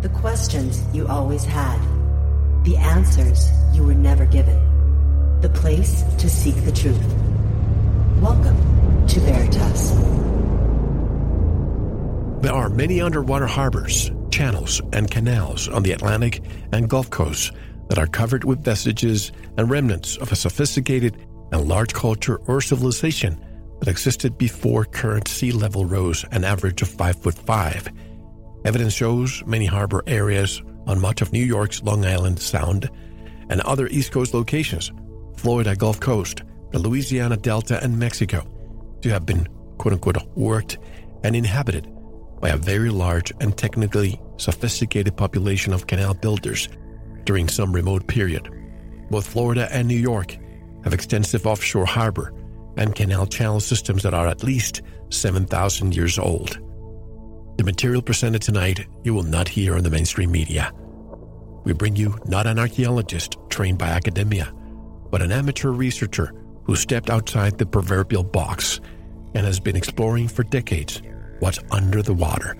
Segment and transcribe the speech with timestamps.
[0.00, 1.76] The questions you always had.
[2.62, 5.40] The answers you were never given.
[5.40, 7.04] The place to seek the truth.
[8.20, 8.56] Welcome
[9.08, 9.90] to Veritas.
[12.42, 17.50] There are many underwater harbors, channels, and canals on the Atlantic and Gulf coasts
[17.88, 21.16] that are covered with vestiges and remnants of a sophisticated
[21.50, 23.44] and large culture or civilization
[23.80, 27.88] that existed before current sea level rose an average of 5 foot 5.
[28.64, 32.90] Evidence shows many harbor areas on much of New York's Long Island Sound
[33.48, 34.92] and other East Coast locations,
[35.36, 38.46] Florida Gulf Coast, the Louisiana Delta, and Mexico,
[39.02, 39.46] to have been
[39.78, 40.78] quote unquote worked
[41.22, 41.88] and inhabited
[42.40, 46.68] by a very large and technically sophisticated population of canal builders
[47.24, 48.48] during some remote period.
[49.10, 50.36] Both Florida and New York
[50.84, 52.32] have extensive offshore harbor
[52.76, 56.58] and canal channel systems that are at least 7,000 years old.
[57.58, 60.72] The material presented tonight you will not hear on the mainstream media.
[61.64, 64.54] We bring you not an archaeologist trained by academia,
[65.10, 66.32] but an amateur researcher
[66.62, 68.80] who stepped outside the proverbial box
[69.34, 71.02] and has been exploring for decades
[71.40, 72.54] what's under the water.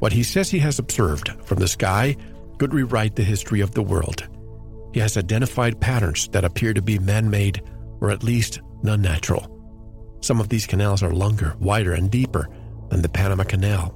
[0.00, 2.16] What he says he has observed from the sky
[2.58, 4.26] could rewrite the history of the world.
[4.92, 7.62] He has identified patterns that appear to be man made
[8.00, 9.48] or at least non natural.
[10.22, 12.48] Some of these canals are longer, wider, and deeper
[12.88, 13.94] than the Panama Canal,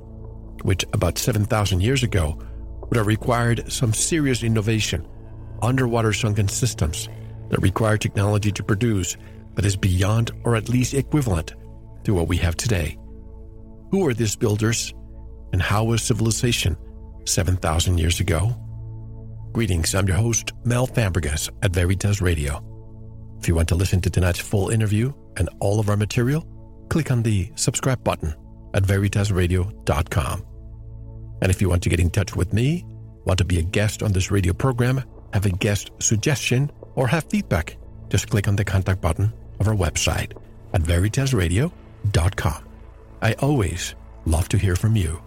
[0.64, 2.38] which about 7,000 years ago
[2.80, 5.06] would have required some serious innovation,
[5.62, 7.08] underwater sunken systems
[7.50, 9.16] that require technology to produce
[9.54, 11.54] that is beyond or at least equivalent
[12.04, 12.96] to what we have today.
[13.90, 14.94] Who are these builders,
[15.52, 16.76] and how was civilization
[17.24, 18.54] 7,000 years ago?
[19.52, 22.62] Greetings, I'm your host, Mel Fabregas at Veritas Radio.
[23.40, 26.46] If you want to listen to tonight's full interview and all of our material,
[26.88, 28.34] click on the subscribe button
[28.74, 30.46] at veritasradio.com.
[31.40, 32.84] And if you want to get in touch with me,
[33.24, 35.02] want to be a guest on this radio program,
[35.32, 37.76] have a guest suggestion, or have feedback,
[38.08, 40.32] just click on the contact button of our website
[40.72, 42.64] at veritasradio.com.
[43.20, 43.94] I always
[44.24, 45.22] love to hear from you.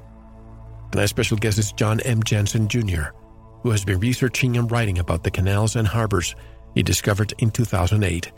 [0.92, 2.24] Tonight's special guest is John M.
[2.24, 3.14] Jensen Jr.,
[3.64, 6.36] who has been researching and writing about the canals and harbors
[6.76, 8.32] he discovered in 2008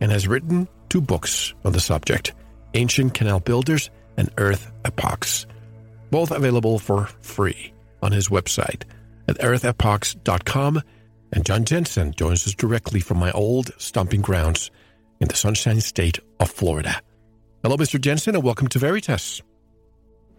[0.00, 2.32] and has written two books on the subject
[2.74, 5.46] Ancient Canal Builders and Earth Epochs,
[6.10, 8.82] both available for free on his website
[9.28, 10.82] at earthepochs.com.
[11.32, 14.70] And John Jensen joins us directly from my old stomping grounds
[15.20, 17.00] in the sunshine state of Florida.
[17.62, 18.00] Hello, Mr.
[18.00, 19.40] Jensen, and welcome to Veritas.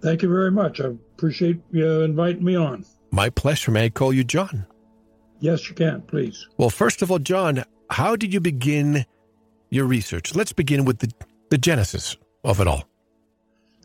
[0.01, 0.81] Thank you very much.
[0.81, 2.85] I appreciate you inviting me on.
[3.11, 3.71] My pleasure.
[3.71, 4.67] May I call you John?
[5.39, 6.47] Yes, you can, please.
[6.57, 9.05] Well, first of all, John, how did you begin
[9.69, 10.35] your research?
[10.35, 11.11] Let's begin with the,
[11.49, 12.83] the genesis of it all.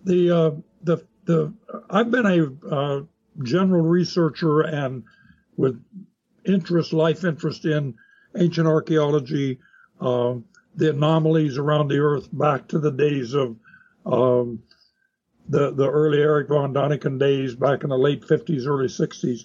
[0.09, 0.51] The uh,
[0.83, 1.53] the the
[1.91, 3.03] I've been a uh,
[3.43, 5.05] general researcher and
[5.59, 5.79] with
[6.47, 7.95] interest, life interest in
[8.35, 9.59] ancient archaeology,
[10.01, 10.37] uh,
[10.77, 13.57] the anomalies around the Earth back to the days of
[14.07, 14.63] um,
[15.47, 19.45] the the early Erich von Däniken days, back in the late 50s, early 60s.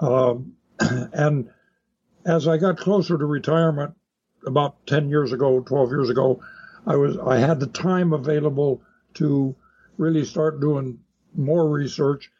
[0.00, 0.54] Um,
[1.12, 1.48] and
[2.26, 3.94] as I got closer to retirement,
[4.44, 6.42] about 10 years ago, 12 years ago,
[6.88, 8.82] I was I had the time available
[9.14, 9.54] to
[9.98, 10.98] really start doing
[11.34, 12.30] more research.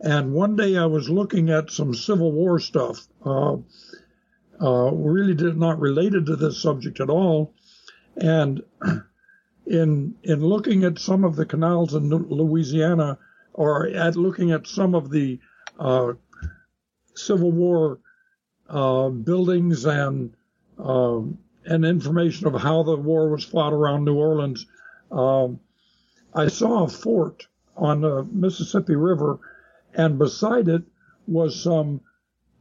[0.00, 3.56] And one day I was looking at some Civil War stuff, uh,
[4.60, 7.52] uh, really did not related to this subject at all.
[8.16, 8.62] And
[9.66, 13.18] in in looking at some of the canals in Louisiana,
[13.52, 15.40] or at looking at some of the
[15.78, 16.12] uh,
[17.14, 17.98] Civil War
[18.68, 20.34] uh, buildings and
[20.78, 24.66] um, and information of how the war was fought around New Orleans,
[25.10, 25.60] um,
[26.34, 27.46] I saw a fort
[27.76, 29.38] on the Mississippi River,
[29.94, 30.82] and beside it
[31.26, 32.00] was some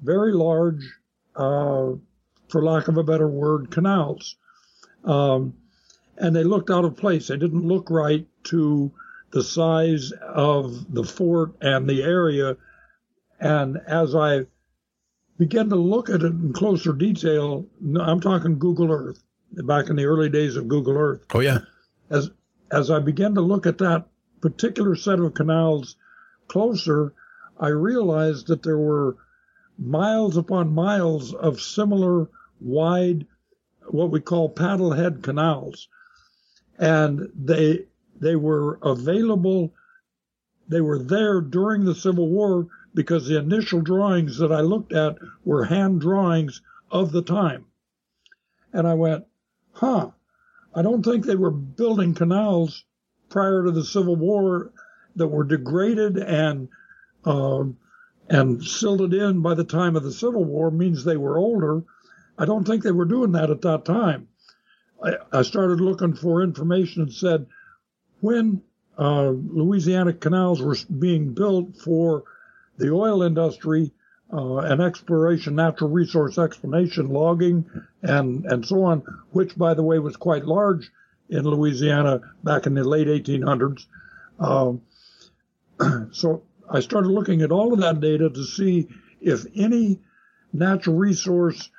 [0.02, 0.84] very large,
[1.36, 1.94] uh,
[2.50, 4.36] for lack of a better word, canals.
[5.04, 5.54] Um,
[6.18, 7.28] and they looked out of place.
[7.28, 8.92] They didn't look right to
[9.32, 12.58] the size of the fort and the area.
[13.40, 14.46] And as I
[15.38, 17.68] began to look at it in closer detail,
[18.00, 19.22] I'm talking Google Earth,
[19.52, 21.26] back in the early days of Google Earth.
[21.34, 21.60] Oh yeah.
[22.10, 22.32] As
[22.72, 24.06] as I began to look at that
[24.42, 25.96] particular set of canals
[26.48, 27.14] closer,
[27.60, 29.18] I realized that there were
[29.78, 32.30] miles upon miles of similar
[32.60, 33.26] wide,
[33.88, 35.88] what we call paddlehead canals.
[36.78, 37.86] And they,
[38.20, 39.74] they were available.
[40.68, 45.18] They were there during the Civil War because the initial drawings that I looked at
[45.46, 46.62] were hand drawings
[46.92, 47.66] of the time.
[48.74, 49.26] And I went,
[49.72, 50.12] huh,
[50.78, 52.86] I don't think they were building canals
[53.30, 54.72] prior to the Civil War
[55.16, 56.70] that were degraded and
[57.26, 57.64] uh,
[58.30, 61.84] and silted in by the time of the Civil War means they were older.
[62.38, 64.28] I don't think they were doing that at that time.
[65.04, 67.48] I, I started looking for information and said
[68.22, 68.62] when
[69.00, 72.24] uh, Louisiana canals were being built for
[72.78, 73.94] the oil industry
[74.32, 77.66] uh, and exploration, natural resource exploration, logging,
[78.02, 80.92] and and so on, which by the way was quite large
[81.30, 83.86] in Louisiana back in the late 1800s.
[84.40, 84.82] Um,
[86.12, 88.88] so I started looking at all of that data to see
[89.22, 90.00] if any
[90.54, 91.70] natural resource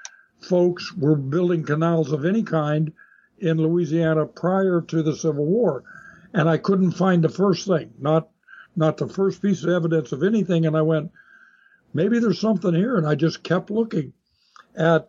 [0.41, 2.93] folks were building canals of any kind
[3.39, 5.85] in Louisiana prior to the Civil War,
[6.33, 8.29] and I couldn't find the first thing, not
[8.77, 10.65] not the first piece of evidence of anything.
[10.65, 11.11] And I went,
[11.93, 14.13] maybe there's something here, and I just kept looking.
[14.77, 15.09] At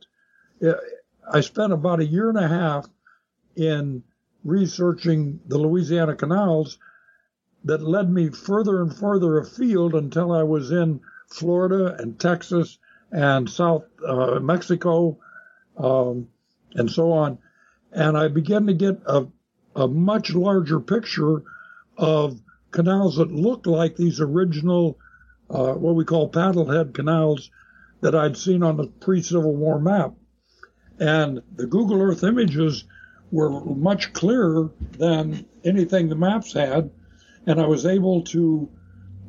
[1.31, 2.87] I spent about a year and a half
[3.55, 4.03] in
[4.43, 6.77] researching the Louisiana canals
[7.65, 12.79] that led me further and further afield until I was in Florida and Texas
[13.11, 15.19] and South uh, Mexico
[15.77, 16.29] um,
[16.73, 17.37] and so on
[17.91, 19.27] and I began to get a,
[19.75, 21.43] a much larger picture
[21.97, 22.41] of
[22.71, 24.97] canals that looked like these original,
[25.49, 27.49] uh, what we call paddlehead canals
[28.01, 30.13] that I'd seen on the pre-Civil War map.
[30.99, 32.83] And the Google Earth images
[33.31, 36.91] were much clearer than anything the maps had.
[37.45, 38.69] And I was able to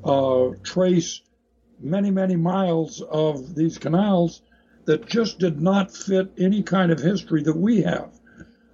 [0.04, 1.20] uh, trace
[1.78, 4.42] many, many miles of these canals
[4.84, 8.10] that just did not fit any kind of history that we have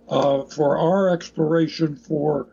[0.08, 2.48] uh, for our exploration for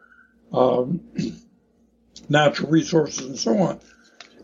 [0.52, 1.02] um,
[2.30, 3.80] natural resources and so on.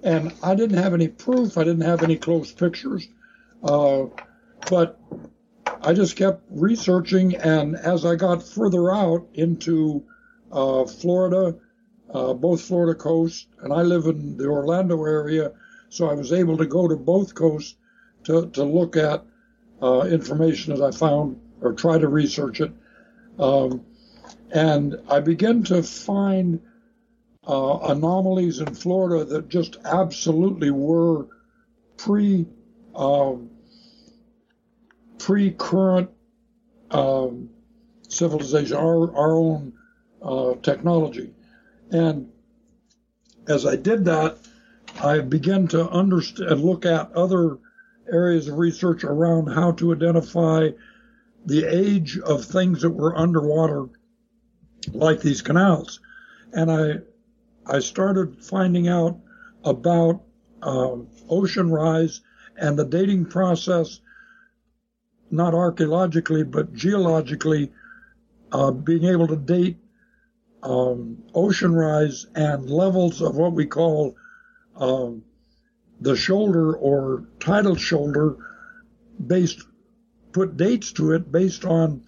[0.03, 1.57] And I didn't have any proof.
[1.57, 3.07] I didn't have any close pictures.
[3.63, 4.05] Uh,
[4.69, 4.99] but
[5.81, 7.35] I just kept researching.
[7.35, 10.03] And as I got further out into
[10.51, 11.55] uh, Florida,
[12.13, 15.51] uh, both Florida coast, and I live in the Orlando area,
[15.89, 17.75] so I was able to go to both coasts
[18.23, 19.23] to, to look at
[19.81, 22.71] uh, information that I found or try to research it.
[23.37, 23.85] Um,
[24.51, 26.61] and I began to find
[27.49, 31.25] uh, anomalies in Florida that just absolutely were
[31.97, 32.45] pre
[32.95, 33.49] um,
[35.17, 36.11] pre current
[36.91, 37.49] um,
[38.07, 39.73] civilization, our our own
[40.21, 41.33] uh, technology,
[41.89, 42.31] and
[43.47, 44.37] as I did that,
[45.03, 47.57] I began to understand, look at other
[48.11, 50.69] areas of research around how to identify
[51.45, 53.87] the age of things that were underwater,
[54.93, 55.99] like these canals.
[56.53, 56.93] And I,
[57.69, 59.19] I started finding out
[59.63, 60.21] about
[60.61, 60.95] uh,
[61.29, 62.21] ocean rise
[62.57, 64.01] and the dating process,
[65.31, 67.71] not archaeologically, but geologically,
[68.51, 69.77] uh, being able to date
[70.63, 74.15] um, ocean rise and levels of what we call
[74.75, 75.23] um,
[76.01, 78.37] the shoulder or tidal shoulder
[79.27, 79.65] based
[80.31, 82.03] put dates to it based on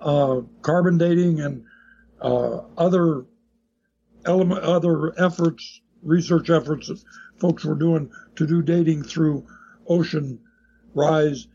[0.00, 1.64] uh, carbon dating and
[2.20, 3.24] uh, other
[4.24, 7.02] element, other efforts, research efforts that
[7.38, 9.46] folks were doing to do dating through
[9.88, 10.38] ocean
[10.94, 11.48] rise,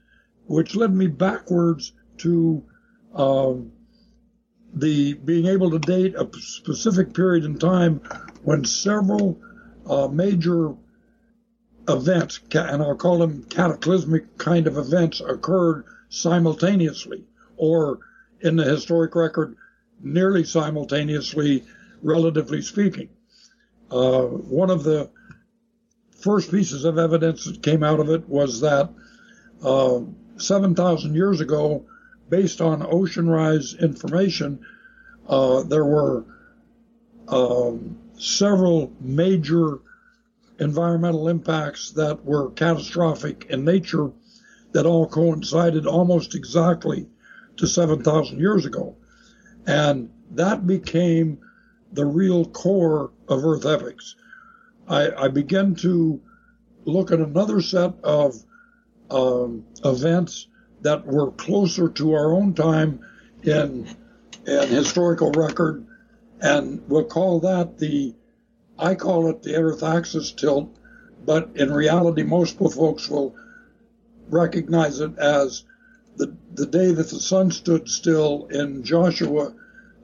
[0.47, 2.63] which led me backwards to
[3.13, 3.71] um,
[4.73, 8.01] the being able to date a specific period in time
[8.43, 9.39] when several
[9.89, 10.73] uh, major
[11.87, 17.25] events, and I'll call them cataclysmic kind of events, occurred simultaneously,
[17.56, 17.99] or
[18.42, 19.56] in the historic record,
[20.01, 21.63] nearly simultaneously,
[22.01, 23.09] relatively speaking.
[23.92, 25.09] Uh, one of the
[26.19, 28.89] first pieces of evidence that came out of it was that
[29.63, 29.99] uh,
[30.37, 31.85] 7,000 years ago,
[32.30, 34.59] based on ocean rise information,
[35.27, 36.25] uh, there were
[37.27, 39.80] um, several major
[40.59, 44.11] environmental impacts that were catastrophic in nature
[44.71, 47.07] that all coincided almost exactly
[47.57, 48.95] to 7,000 years ago.
[49.66, 51.39] And that became
[51.91, 54.15] the real core of Earth Epochs.
[54.87, 56.21] I, I began to
[56.85, 58.35] look at another set of
[59.09, 60.47] um, events
[60.81, 63.06] that were closer to our own time
[63.44, 63.87] in,
[64.45, 65.85] in historical record,
[66.39, 68.15] and we'll call that the,
[68.77, 70.77] I call it the Earth axis tilt,
[71.25, 73.35] but in reality, most folks will
[74.29, 75.63] recognize it as
[76.15, 79.53] the, the day that the sun stood still in Joshua,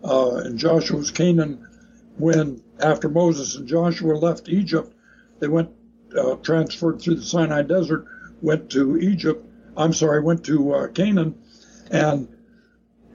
[0.03, 1.67] uh, in Joshua's Canaan,
[2.17, 4.93] when after Moses and Joshua left Egypt,
[5.39, 5.69] they went,
[6.17, 8.05] uh, transferred through the Sinai Desert,
[8.41, 11.35] went to Egypt, I'm sorry, went to uh, Canaan,
[11.89, 12.27] and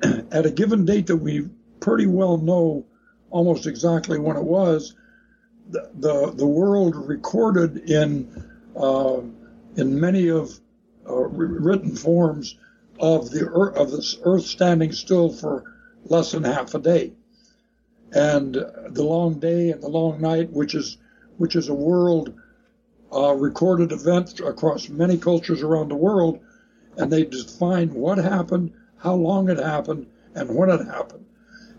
[0.33, 1.49] at a given date that we
[1.81, 2.87] pretty well know
[3.31, 4.95] almost exactly when it was,
[5.71, 9.21] the, the, the world recorded in uh,
[9.77, 10.59] in many of
[11.09, 12.57] uh, written forms
[12.99, 15.65] of the earth, of this Earth standing still for
[16.05, 17.13] less than half a day,
[18.13, 20.99] and the long day and the long night, which is
[21.37, 22.35] which is a world
[23.15, 26.41] uh, recorded event across many cultures around the world,
[26.97, 31.25] and they define what happened, how long it happened, and when it happened.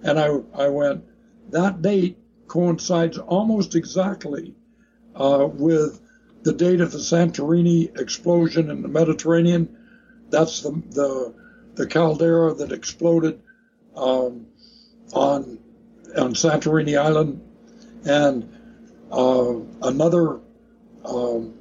[0.03, 1.03] And I, I went,
[1.51, 2.17] that date
[2.47, 4.55] coincides almost exactly
[5.15, 6.01] uh, with
[6.43, 9.77] the date of the Santorini explosion in the Mediterranean.
[10.29, 11.33] That's the, the,
[11.75, 13.41] the caldera that exploded
[13.95, 14.47] um,
[15.13, 15.59] on,
[16.17, 17.41] on Santorini Island.
[18.05, 18.55] And
[19.11, 20.39] uh, another
[21.05, 21.53] um,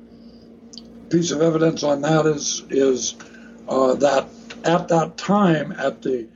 [1.10, 3.16] piece of evidence on that is is
[3.68, 4.28] uh, that
[4.64, 6.28] at that time, at the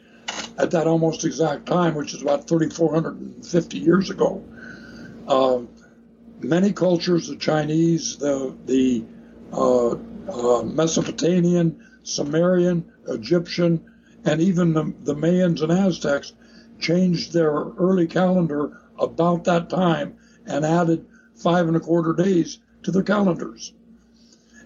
[0.59, 4.43] at that almost exact time, which is about 3,450 years ago,
[5.29, 5.61] uh,
[6.41, 9.05] many cultures, the Chinese, the the
[9.53, 13.85] uh, uh, Mesopotamian, Sumerian, Egyptian,
[14.25, 16.33] and even the, the Mayans and Aztecs,
[16.79, 22.91] changed their early calendar about that time and added five and a quarter days to
[22.91, 23.73] their calendars.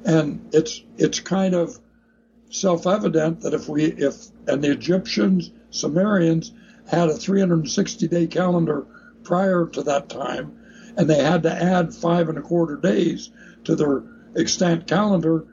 [0.04, 1.78] And it's it's kind of
[2.50, 6.52] self-evident that if we if and the Egyptians, Sumerians
[6.86, 8.86] had a 360 day calendar
[9.24, 10.56] prior to that time,
[10.96, 13.30] and they had to add five and a quarter days
[13.64, 14.04] to their
[14.36, 15.44] extant calendar,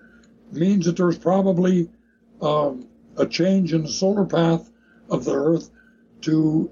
[0.51, 1.89] means that there's probably
[2.41, 4.69] um, a change in the solar path
[5.09, 5.69] of the Earth
[6.23, 6.71] to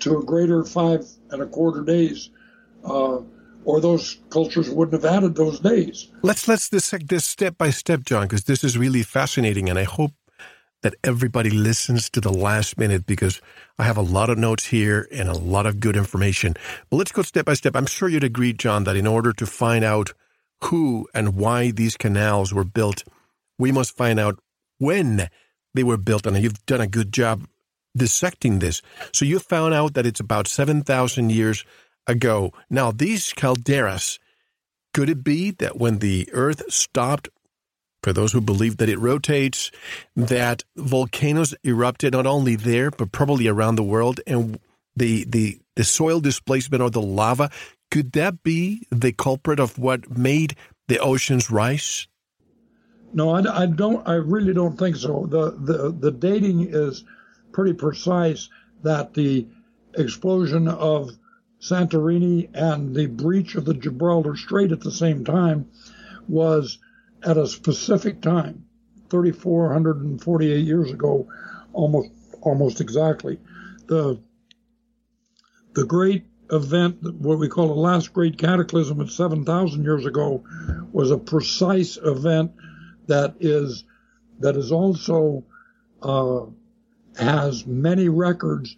[0.00, 2.30] to a greater five and a quarter days
[2.84, 3.18] uh,
[3.64, 6.08] or those cultures wouldn't have added those days.
[6.22, 9.84] Let's let's dissect this step by step, John, because this is really fascinating, and I
[9.84, 10.12] hope
[10.82, 13.42] that everybody listens to the last minute because
[13.78, 16.54] I have a lot of notes here and a lot of good information.
[16.88, 17.76] But let's go step by step.
[17.76, 20.14] I'm sure you'd agree, John, that in order to find out
[20.64, 23.04] who and why these canals were built,
[23.58, 24.38] we must find out
[24.78, 25.28] when
[25.74, 27.46] they were built, and you've done a good job
[27.96, 28.82] dissecting this.
[29.12, 31.64] So you found out that it's about 7,000 years
[32.06, 32.52] ago.
[32.68, 34.18] Now, these calderas,
[34.92, 37.28] could it be that when the Earth stopped,
[38.02, 39.70] for those who believe that it rotates,
[40.16, 44.58] that volcanoes erupted not only there, but probably around the world, and
[44.96, 47.50] the, the, the soil displacement or the lava,
[47.90, 50.56] could that be the culprit of what made
[50.88, 52.08] the oceans rise?
[53.12, 54.06] No, I, I don't.
[54.06, 55.26] I really don't think so.
[55.26, 57.04] The, the the dating is
[57.52, 58.48] pretty precise
[58.82, 59.46] that the
[59.94, 61.10] explosion of
[61.60, 65.68] Santorini and the breach of the Gibraltar Strait at the same time
[66.28, 66.78] was
[67.22, 68.64] at a specific time,
[69.10, 71.28] 3,448 years ago,
[71.72, 73.38] almost almost exactly.
[73.86, 74.20] The
[75.74, 80.42] the great event, what we call the last great cataclysm at 7,000 years ago,
[80.92, 82.52] was a precise event
[83.06, 83.84] that is
[84.40, 85.44] that is also
[86.02, 86.46] uh,
[87.18, 88.76] has many records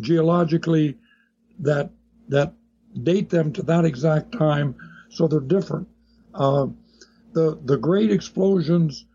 [0.00, 0.96] geologically
[1.60, 1.90] that
[2.28, 2.52] that
[3.02, 4.74] date them to that exact time,
[5.08, 5.88] so they're different.
[6.34, 6.66] Uh,
[7.32, 9.06] the the great explosions,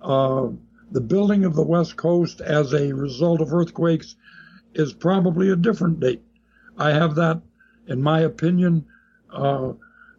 [0.00, 0.48] uh,
[0.90, 4.16] the building of the West Coast as a result of earthquakes,
[4.74, 6.22] is probably a different date.
[6.78, 7.40] I have that,
[7.88, 8.86] in my opinion,
[9.30, 9.72] uh,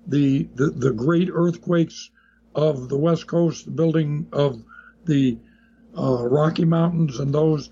[0.07, 2.09] the, the the great earthquakes
[2.55, 4.63] of the West Coast, the building of
[5.05, 5.37] the
[5.97, 7.69] uh, Rocky Mountains and those,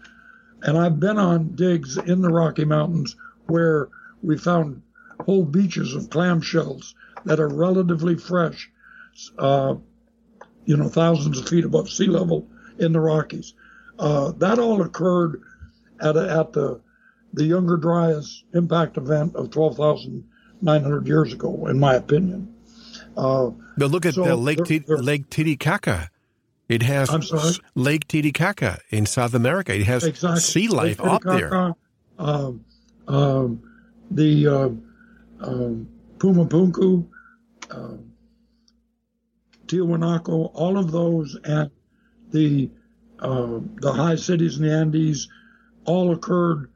[0.61, 3.15] and I've been on digs in the Rocky Mountains
[3.47, 3.89] where
[4.21, 4.81] we found
[5.21, 6.93] whole beaches of clamshells
[7.25, 8.69] that are relatively fresh,
[9.37, 9.75] uh,
[10.65, 12.47] you know, thousands of feet above sea level
[12.79, 13.53] in the Rockies.
[13.99, 15.41] Uh, that all occurred
[15.99, 16.81] at, a, at the
[17.33, 22.53] the Younger Dryas impact event of 12,900 years ago, in my opinion.
[23.15, 26.09] Uh, but look at so Lake, T- Lake Titicaca.
[26.71, 29.75] It has Lake Titicaca in South America.
[29.75, 30.39] It has exactly.
[30.39, 31.75] sea life up there.
[32.17, 32.63] Um,
[33.09, 33.61] um,
[34.09, 34.69] the uh,
[35.45, 37.05] um, Pumapunku,
[37.71, 37.97] uh,
[39.67, 41.69] Tiwanaku, all of those, and
[42.29, 42.69] the
[43.19, 45.27] uh, the high cities in the Andes
[45.83, 46.71] all occurred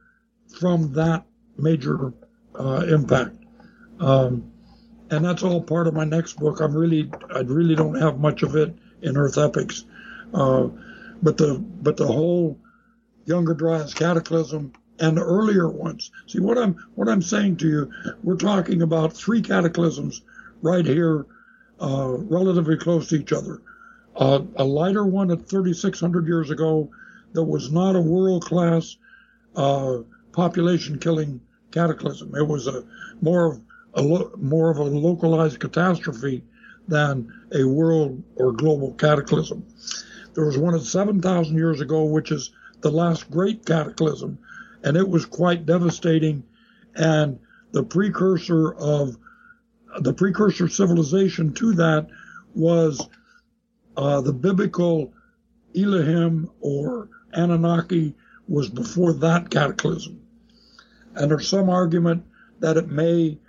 [0.60, 1.24] from that
[1.58, 2.12] major
[2.60, 3.38] uh, impact.
[4.02, 4.52] Um,
[5.10, 6.60] and that's all part of my next book.
[6.60, 8.76] I'm really, I really don't have much of it
[9.06, 9.86] in Earth Epochs,
[10.34, 10.68] uh,
[11.22, 12.60] but the but the whole
[13.26, 16.12] Younger Dryas Cataclysm and the earlier ones.
[16.28, 17.92] See what I'm what I'm saying to you.
[18.24, 20.22] We're talking about three cataclysms
[20.62, 21.26] right here,
[21.80, 23.62] uh, relatively close to each other.
[24.16, 26.90] Uh, a lighter one at 3,600 years ago
[27.34, 28.96] that was not a world class
[29.56, 29.98] uh,
[30.32, 32.34] population killing cataclysm.
[32.36, 32.84] It was a
[33.22, 33.62] more of
[33.94, 36.44] a lo- more of a localized catastrophe
[36.88, 39.66] than a world or global cataclysm.
[40.34, 42.52] There was one at 7,000 years ago, which is
[42.82, 44.38] the last great cataclysm,
[44.84, 46.44] and it was quite devastating.
[46.96, 47.40] And
[47.72, 49.18] the precursor of
[50.00, 52.08] the precursor civilization to that
[52.54, 53.08] was
[53.98, 55.14] uh, the biblical
[55.76, 58.14] Elohim or Anunnaki
[58.48, 60.22] was before that cataclysm.
[61.16, 62.26] And there's some argument
[62.60, 63.40] that it may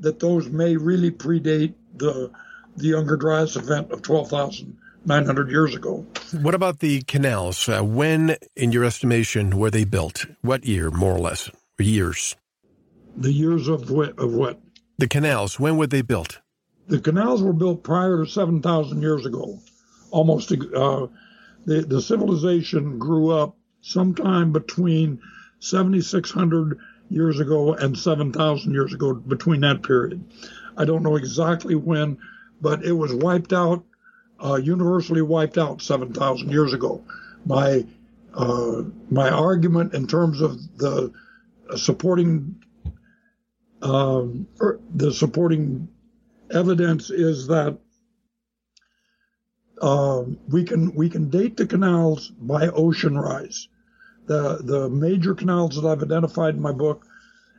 [0.00, 2.30] that those may really predate the
[2.76, 6.06] the Younger Dryas event of 12,900 years ago.
[6.40, 7.68] What about the canals?
[7.68, 10.26] Uh, when, in your estimation, were they built?
[10.40, 12.36] What year, more or less, or years?
[13.16, 14.18] The years of what?
[14.18, 14.60] Of what?
[14.98, 15.60] The canals.
[15.60, 16.40] When were they built?
[16.88, 19.58] The canals were built prior to 7,000 years ago.
[20.10, 21.06] Almost, uh,
[21.64, 25.20] the the civilization grew up sometime between
[25.60, 30.24] 7,600 years ago and 7,000 years ago, between that period.
[30.76, 32.18] I don't know exactly when,
[32.62, 33.84] but it was wiped out,
[34.42, 37.04] uh, universally wiped out 7,000 years ago.
[37.44, 37.84] My
[38.34, 41.12] uh, my argument in terms of the
[41.76, 42.62] supporting
[43.82, 45.88] um, er, the supporting
[46.50, 47.78] evidence is that
[49.82, 53.68] uh, we can we can date the canals by ocean rise.
[54.26, 57.04] The the major canals that I've identified in my book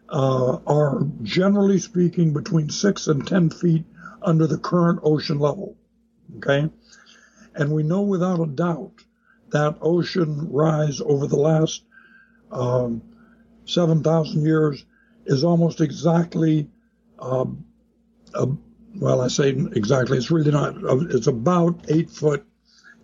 [0.10, 3.86] uh, are generally speaking between six and ten feet
[4.24, 5.76] under the current ocean level.
[6.38, 6.70] Okay,
[7.56, 9.04] and we know without a doubt
[9.52, 11.84] that ocean rise over the last
[12.52, 13.02] um,
[13.66, 14.86] seven thousand years
[15.26, 16.70] is almost exactly.
[17.20, 17.66] Um,
[18.34, 18.48] a,
[18.96, 20.18] well, I say exactly.
[20.18, 20.76] It's really not.
[21.12, 22.46] It's about eight foot,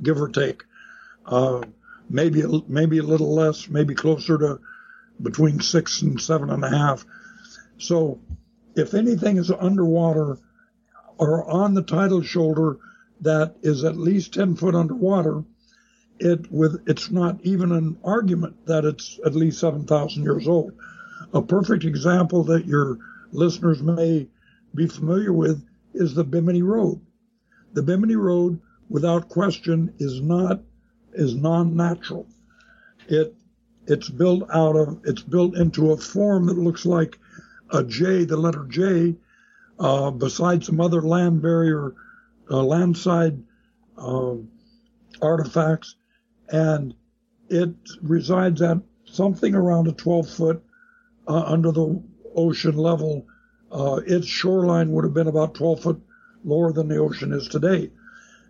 [0.02, 0.64] give or take.
[1.26, 1.62] Uh,
[2.10, 4.60] maybe maybe a little less, maybe closer to
[5.22, 7.06] between six and seven and a half.
[7.78, 8.20] So,
[8.76, 10.38] if anything is underwater
[11.20, 12.80] or on the tidal shoulder
[13.22, 15.44] that is at least ten foot underwater,
[16.20, 20.72] it with it's not even an argument that it's at least seven thousand years old.
[21.34, 22.98] A perfect example that your
[23.32, 24.27] listeners may
[24.74, 27.01] be familiar with is the Bimini Road.
[27.74, 30.62] The Bimini Road, without question, is not
[31.14, 32.25] is non-natural.
[33.08, 33.36] It
[33.88, 37.20] it's built out of it's built into a form that looks like
[37.72, 39.16] a J, the letter J,
[39.79, 41.96] uh, beside some other land barrier,
[42.51, 43.42] uh, landside
[43.98, 44.35] uh,
[45.22, 45.96] artifacts,
[46.50, 46.94] and
[47.50, 50.63] it resides at something around a 12 foot
[51.27, 52.01] uh, under the
[52.35, 53.25] ocean level.
[53.72, 56.01] Uh, its shoreline would have been about 12 foot
[56.44, 57.92] lower than the ocean is today.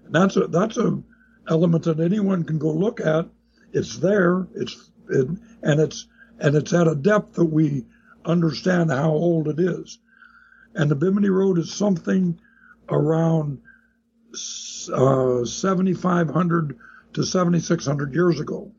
[0.05, 1.01] And that's a that's a
[1.49, 3.27] element that anyone can go look at.
[3.73, 4.47] It's there.
[4.55, 5.27] It's it,
[5.63, 6.07] and it's
[6.39, 7.85] and it's at a depth that we
[8.25, 9.99] understand how old it is.
[10.75, 12.39] And the Bimini Road is something
[12.89, 13.60] around
[14.93, 16.77] uh, 7,500
[17.13, 18.71] to 7,600 years ago.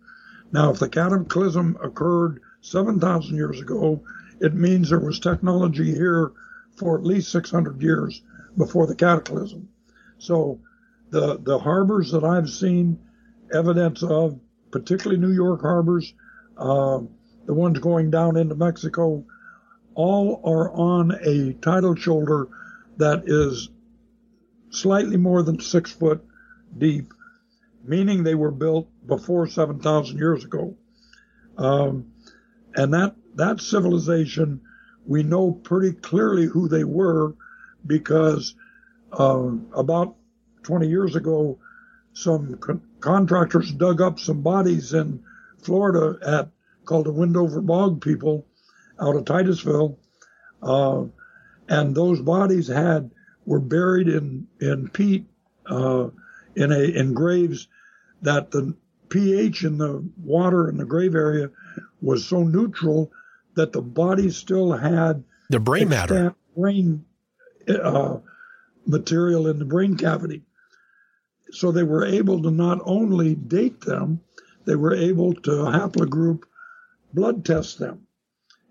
[0.52, 4.02] Now, if the cataclysm occurred 7,000 years ago,
[4.40, 6.32] it means there was technology here
[6.76, 8.22] for at least 600 years
[8.56, 9.68] before the cataclysm.
[10.18, 10.60] So
[11.10, 12.98] the the harbors that I've seen
[13.52, 14.38] evidence of,
[14.70, 16.14] particularly New York harbors,
[16.56, 17.00] uh,
[17.46, 19.24] the ones going down into Mexico,
[20.00, 22.48] all are on a tidal shoulder
[22.96, 23.68] that is
[24.70, 26.24] slightly more than six foot
[26.78, 27.12] deep,
[27.84, 30.74] meaning they were built before 7,000 years ago.
[31.58, 32.12] Um,
[32.74, 34.62] and that, that civilization,
[35.04, 37.34] we know pretty clearly who they were
[37.86, 38.54] because
[39.12, 40.16] uh, about
[40.62, 41.58] 20 years ago,
[42.14, 45.22] some con- contractors dug up some bodies in
[45.58, 46.48] Florida at
[46.86, 48.46] called the Windover Bog people
[49.00, 49.98] out of Titusville,
[50.62, 51.04] uh,
[51.68, 53.10] and those bodies had
[53.46, 55.26] were buried in in peat
[55.66, 56.08] uh,
[56.54, 57.68] in a in graves
[58.22, 58.74] that the
[59.08, 61.50] pH in the water in the grave area
[62.00, 63.10] was so neutral
[63.54, 67.04] that the bodies still had the brain matter brain
[67.68, 68.18] uh,
[68.86, 70.42] material in the brain cavity.
[71.52, 74.20] So they were able to not only date them,
[74.66, 76.42] they were able to haplogroup
[77.12, 78.06] blood test them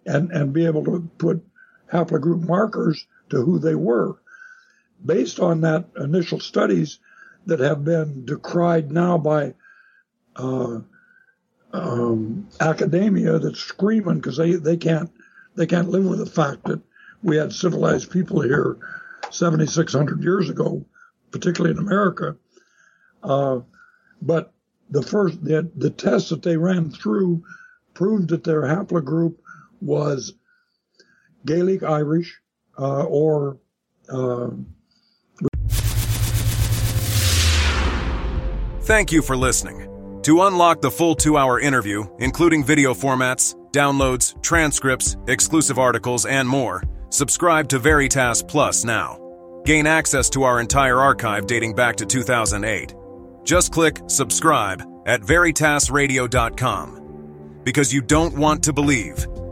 [0.05, 1.45] and, and be able to put
[1.91, 4.17] haplogroup markers to who they were.
[5.05, 6.99] Based on that initial studies
[7.45, 9.53] that have been decried now by
[10.35, 10.79] uh,
[11.73, 15.11] um, academia that's screaming because they, they can't
[15.55, 16.81] they can't live with the fact that
[17.21, 18.77] we had civilized people here
[19.29, 20.85] 7,600 years ago,
[21.31, 22.37] particularly in America.
[23.21, 23.59] Uh,
[24.21, 24.53] but
[24.89, 27.43] the first the, the test that they ran through
[27.93, 29.35] proved that their haplogroup
[29.81, 30.33] was
[31.45, 32.39] Gaelic Irish
[32.77, 33.57] uh, or
[34.09, 34.49] uh,
[38.89, 39.85] Thank you for listening.
[40.23, 46.49] To unlock the full two hour interview, including video formats, downloads, transcripts, exclusive articles, and
[46.49, 49.19] more, subscribe to Veritas Plus now.
[49.63, 52.95] Gain access to our entire archive dating back to 2008.
[53.43, 57.61] Just click subscribe at veritasradio.com.
[57.63, 59.27] Because you don't want to believe,